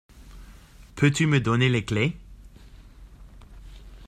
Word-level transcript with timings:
Peux-tu 0.95 1.27
me 1.27 1.39
donner 1.39 1.69
les 1.69 1.85
clés? 1.85 2.17